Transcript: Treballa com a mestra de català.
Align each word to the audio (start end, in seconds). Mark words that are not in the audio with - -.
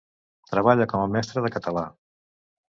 Treballa 0.51 0.87
com 0.93 1.01
a 1.03 1.11
mestra 1.17 1.45
de 1.47 1.53
català. 1.57 1.85